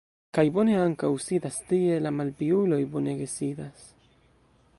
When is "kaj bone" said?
0.35-0.77